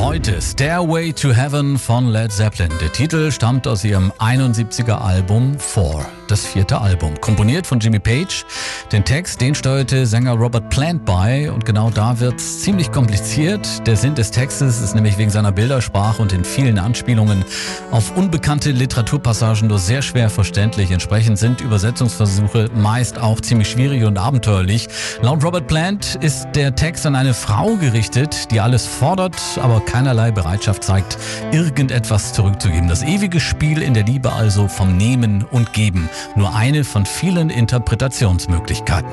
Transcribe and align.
Heute 0.00 0.40
Stairway 0.40 1.12
to 1.12 1.30
Heaven 1.30 1.78
von 1.78 2.08
Led 2.08 2.32
Zeppelin. 2.32 2.72
Der 2.80 2.90
Titel 2.90 3.30
stammt 3.30 3.68
aus 3.68 3.84
ihrem 3.84 4.10
71er 4.18 4.94
Album 4.94 5.58
Four, 5.58 6.06
das 6.26 6.46
vierte 6.46 6.80
Album. 6.80 7.20
Komponiert 7.20 7.66
von 7.66 7.80
Jimmy 7.80 7.98
Page. 7.98 8.46
Den 8.92 9.04
Text, 9.04 9.42
den 9.42 9.54
steuerte 9.54 10.06
Sänger 10.06 10.32
Robert 10.32 10.70
Plant 10.70 11.04
bei 11.04 11.52
und 11.52 11.66
genau 11.66 11.90
da 11.90 12.18
wird's 12.18 12.62
ziemlich 12.62 12.90
kompliziert. 12.90 13.86
Der 13.86 13.94
Sinn 13.94 14.14
des 14.14 14.30
Textes 14.30 14.80
ist 14.80 14.94
nämlich 14.94 15.18
wegen 15.18 15.28
seiner 15.28 15.52
Bildersprache 15.52 16.22
und 16.22 16.32
den 16.32 16.44
vielen 16.44 16.78
Anspielungen 16.78 17.44
auf 17.90 18.16
unbekannte 18.16 18.70
Literaturpassagen 18.70 19.68
nur 19.68 19.78
sehr 19.78 20.00
schwer 20.00 20.30
verständlich. 20.30 20.92
Entsprechend 20.92 21.38
sind 21.38 21.60
Übersetzungsversuche 21.60 22.70
meist 22.74 23.20
auch 23.20 23.38
ziemlich 23.42 23.68
schwierig 23.68 24.04
und 24.04 24.16
abenteuerlich. 24.16 24.88
Laut 25.20 25.44
Robert 25.44 25.66
Plant 25.66 26.16
ist 26.22 26.48
der 26.54 26.74
Text 26.74 27.04
an 27.04 27.14
eine 27.14 27.34
Frau 27.34 27.76
gerichtet, 27.76 28.50
die 28.50 28.60
alles 28.60 28.86
fordert, 28.86 29.36
aber 29.62 29.80
keinerlei 29.90 30.30
Bereitschaft 30.30 30.84
zeigt, 30.84 31.18
irgendetwas 31.50 32.32
zurückzugeben. 32.32 32.88
Das 32.88 33.02
ewige 33.02 33.40
Spiel 33.40 33.82
in 33.82 33.92
der 33.92 34.04
Liebe 34.04 34.32
also 34.32 34.68
vom 34.68 34.96
Nehmen 34.96 35.44
und 35.50 35.72
Geben. 35.72 36.08
Nur 36.36 36.54
eine 36.54 36.84
von 36.84 37.04
vielen 37.04 37.50
Interpretationsmöglichkeiten. 37.50 39.10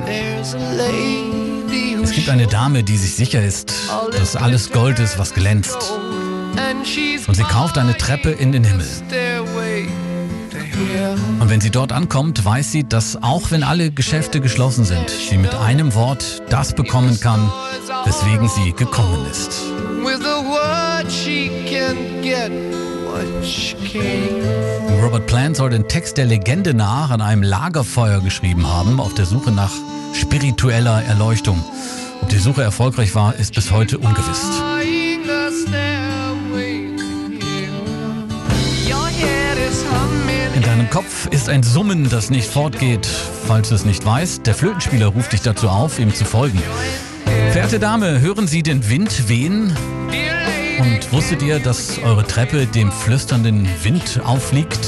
Es 2.04 2.12
gibt 2.12 2.30
eine 2.30 2.46
Dame, 2.46 2.84
die 2.84 2.98
sich 2.98 3.16
sicher 3.16 3.44
ist, 3.44 3.74
dass 4.12 4.36
alles 4.36 4.72
Gold 4.72 5.00
ist, 5.00 5.18
was 5.18 5.34
glänzt. 5.34 5.94
Und 7.28 7.36
sie 7.36 7.44
kauft 7.44 7.80
eine 7.80 7.98
Treppe 7.98 8.30
in 8.30 8.52
den 8.52 8.64
Himmel. 8.64 8.86
Wenn 11.58 11.62
sie 11.64 11.72
dort 11.72 11.92
ankommt, 11.92 12.46
weiß 12.46 12.72
sie, 12.72 12.84
dass 12.84 13.24
auch 13.24 13.50
wenn 13.50 13.64
alle 13.64 13.90
Geschäfte 13.90 14.42
geschlossen 14.42 14.86
sind, 14.86 15.10
sie 15.10 15.40
mit 15.40 15.56
einem 15.56 15.96
Wort 15.96 16.44
das 16.52 16.76
bekommen 16.76 17.20
kann, 17.20 17.52
weswegen 18.06 18.48
sie 18.48 18.74
gekommen 18.74 19.26
ist. 19.32 19.64
Robert 25.02 25.26
Plant 25.26 25.58
soll 25.58 25.72
den 25.72 25.88
Text 25.88 26.18
der 26.18 26.28
Legende 26.28 26.76
nach 26.76 27.10
an 27.10 27.22
einem 27.22 27.42
Lagerfeuer 27.42 28.22
geschrieben 28.22 28.68
haben, 28.68 29.00
auf 29.00 29.16
der 29.16 29.26
Suche 29.26 29.52
nach 29.52 29.72
spiritueller 30.14 31.02
Erleuchtung. 31.06 31.66
Ob 32.22 32.30
die 32.30 32.38
Suche 32.38 32.62
erfolgreich 32.62 33.16
war, 33.16 33.34
ist 33.34 33.56
bis 33.56 33.72
heute 33.72 33.98
ungewiss. 33.98 34.62
Kopf 40.88 41.28
ist 41.28 41.50
ein 41.50 41.64
Summen, 41.64 42.10
das 42.10 42.30
nicht 42.30 42.50
fortgeht. 42.50 43.08
Falls 43.48 43.70
du 43.70 43.76
es 43.76 43.86
nicht 43.86 44.06
weißt, 44.06 44.46
der 44.46 44.54
Flötenspieler 44.54 45.08
ruft 45.08 45.34
dich 45.34 45.42
dazu 45.42 45.70
auf, 45.70 46.00
ihm 46.00 46.14
zu 46.14 46.26
folgen. 46.26 46.62
Verehrte 47.52 47.80
Dame, 47.80 48.22
hören 48.22 48.48
Sie 48.48 48.64
den 48.64 48.90
Wind 48.90 49.30
wehen? 49.30 49.76
Und 50.80 51.12
wusstet 51.12 51.42
ihr, 51.42 51.60
dass 51.60 52.00
eure 52.00 52.26
Treppe 52.26 52.66
dem 52.66 52.92
flüsternden 52.92 53.68
Wind 53.84 54.22
aufliegt? 54.24 54.80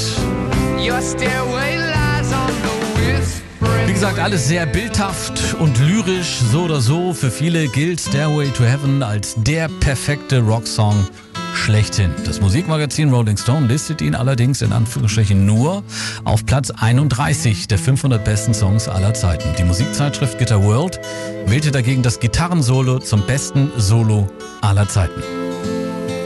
Wie 3.86 3.92
gesagt, 3.92 4.18
alles 4.18 4.48
sehr 4.48 4.66
bildhaft 4.66 5.56
und 5.58 5.78
lyrisch, 5.80 6.38
so 6.52 6.62
oder 6.62 6.80
so. 6.80 7.12
Für 7.12 7.30
viele 7.30 7.68
gilt 7.68 8.00
Stairway 8.00 8.48
to 8.50 8.64
Heaven 8.64 9.02
als 9.02 9.34
der 9.36 9.68
perfekte 9.80 10.40
Rocksong 10.40 11.06
schlechthin. 11.54 12.12
Das 12.24 12.40
Musikmagazin 12.40 13.10
Rolling 13.10 13.36
Stone 13.36 13.66
listet 13.66 14.02
ihn 14.02 14.14
allerdings 14.14 14.62
in 14.62 14.72
Anführungsstrichen 14.72 15.44
nur 15.44 15.82
auf 16.24 16.44
Platz 16.46 16.70
31 16.70 17.68
der 17.68 17.78
500 17.78 18.24
besten 18.24 18.54
Songs 18.54 18.88
aller 18.88 19.14
Zeiten. 19.14 19.48
Die 19.58 19.64
Musikzeitschrift 19.64 20.38
Guitar 20.38 20.62
World 20.62 21.00
wählte 21.46 21.70
dagegen 21.70 22.02
das 22.02 22.20
Gitarrensolo 22.20 22.98
zum 22.98 23.26
besten 23.26 23.70
Solo 23.76 24.28
aller 24.60 24.88
Zeiten. 24.88 25.22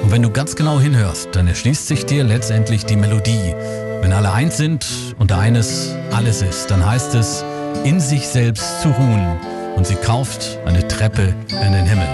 Und 0.02 0.12
wenn 0.12 0.22
du 0.22 0.30
ganz 0.30 0.54
genau 0.54 0.78
hinhörst, 0.80 1.28
dann 1.32 1.48
erschließt 1.48 1.86
sich 1.86 2.04
dir 2.04 2.24
letztendlich 2.24 2.84
die 2.84 2.96
Melodie. 2.96 3.54
Wenn 4.02 4.12
alle 4.12 4.32
eins 4.32 4.58
sind 4.58 4.86
und 5.18 5.32
eines 5.32 5.94
alles 6.12 6.42
ist, 6.42 6.70
dann 6.70 6.84
heißt 6.84 7.14
es, 7.14 7.42
in 7.84 8.00
sich 8.00 8.28
selbst 8.28 8.82
zu 8.82 8.90
ruhen. 8.90 9.38
Und 9.76 9.86
sie 9.86 9.96
kauft 9.96 10.58
eine 10.66 10.86
Treppe 10.86 11.34
in 11.48 11.72
den 11.72 11.86
Himmel. 11.86 12.06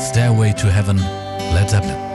Stairway 0.00 0.52
to 0.52 0.68
Heaven, 0.68 1.02
Led 1.52 1.68
Zeppelin. 1.68 2.11